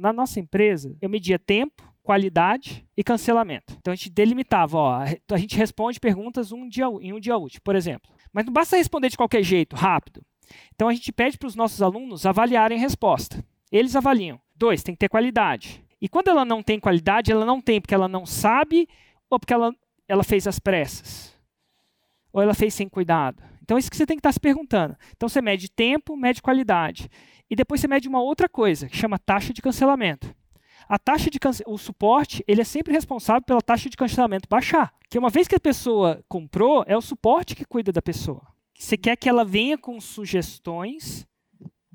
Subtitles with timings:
[0.00, 3.76] na nossa empresa, eu media tempo, qualidade e cancelamento.
[3.78, 7.60] Então a gente delimitava, ó, a gente responde perguntas um dia, em um dia útil,
[7.62, 8.10] por exemplo.
[8.32, 10.22] Mas não basta responder de qualquer jeito, rápido.
[10.74, 13.44] Então a gente pede para os nossos alunos avaliarem a resposta.
[13.70, 14.40] Eles avaliam.
[14.56, 15.84] Dois, tem que ter qualidade.
[16.00, 18.88] E quando ela não tem qualidade, ela não tem porque ela não sabe
[19.28, 19.72] ou porque ela,
[20.08, 21.36] ela fez as pressas.
[22.32, 23.42] Ou ela fez sem cuidado.
[23.62, 24.96] Então, é isso que você tem que estar se perguntando.
[25.16, 27.08] Então, você mede tempo, mede qualidade.
[27.48, 30.34] E depois você mede uma outra coisa, que chama taxa de cancelamento.
[30.88, 31.62] A taxa de cance...
[31.66, 34.92] o suporte, ele é sempre responsável pela taxa de cancelamento baixar.
[35.08, 38.42] Que uma vez que a pessoa comprou, é o suporte que cuida da pessoa.
[38.76, 41.26] Você quer que ela venha com sugestões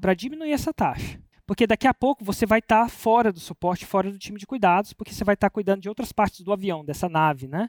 [0.00, 1.20] para diminuir essa taxa.
[1.46, 4.46] Porque daqui a pouco você vai estar tá fora do suporte, fora do time de
[4.46, 7.68] cuidados, porque você vai estar tá cuidando de outras partes do avião, dessa nave, né?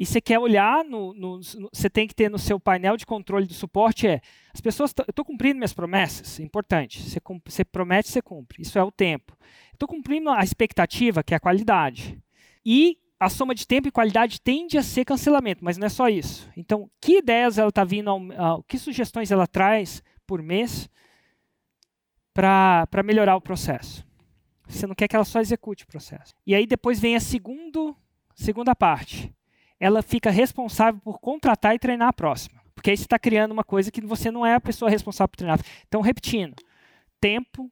[0.00, 1.40] E você quer olhar, no, no,
[1.70, 5.10] você tem que ter no seu painel de controle do suporte é, as pessoas, eu
[5.10, 9.36] estou cumprindo minhas promessas, é importante, você, você promete, você cumpre, isso é o tempo.
[9.74, 12.18] Estou cumprindo a expectativa, que é a qualidade.
[12.64, 16.08] E a soma de tempo e qualidade tende a ser cancelamento, mas não é só
[16.08, 16.50] isso.
[16.56, 20.88] Então, que ideias ela está vindo, ao, que sugestões ela traz por mês
[22.32, 24.02] para melhorar o processo.
[24.66, 26.34] Você não quer que ela só execute o processo.
[26.46, 27.94] E aí depois vem a segundo,
[28.34, 29.30] segunda parte.
[29.80, 32.60] Ela fica responsável por contratar e treinar a próxima.
[32.74, 35.38] Porque aí você está criando uma coisa que você não é a pessoa responsável por
[35.38, 35.58] treinar.
[35.88, 36.54] Então, repetindo:
[37.20, 37.70] tempo,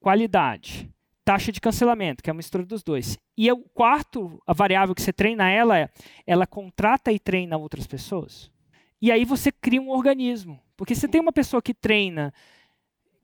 [0.00, 0.90] qualidade,
[1.24, 3.18] taxa de cancelamento, que é a mistura dos dois.
[3.36, 5.88] E o quarto, a variável que você treina ela é,
[6.26, 8.50] ela contrata e treina outras pessoas.
[9.00, 10.60] E aí você cria um organismo.
[10.76, 12.32] Porque você tem uma pessoa que treina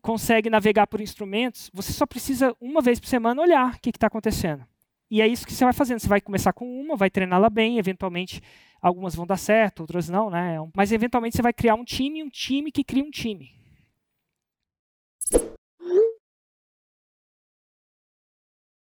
[0.00, 4.06] consegue navegar por instrumentos, você só precisa uma vez por semana olhar o que está
[4.06, 4.64] acontecendo.
[5.10, 5.98] E é isso que você vai fazendo.
[5.98, 8.40] Você vai começar com uma, vai treiná-la bem, eventualmente
[8.80, 10.56] algumas vão dar certo, outras não, né?
[10.74, 13.59] Mas eventualmente você vai criar um time, um time que cria um time.